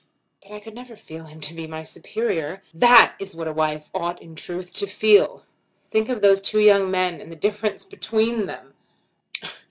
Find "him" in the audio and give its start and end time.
1.25-1.41